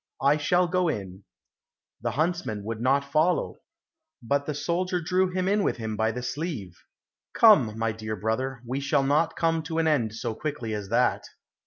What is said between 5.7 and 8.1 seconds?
him by the sleeve. "Come, my